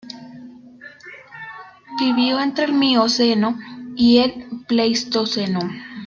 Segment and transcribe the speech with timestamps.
[1.99, 3.59] Vivió entre el Mioceno
[3.95, 5.59] y el Pleistoceno.